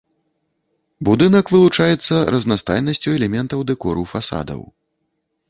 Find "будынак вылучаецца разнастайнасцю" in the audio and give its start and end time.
1.09-3.09